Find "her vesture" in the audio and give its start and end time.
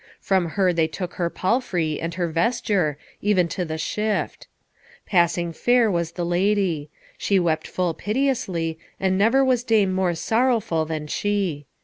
2.15-2.97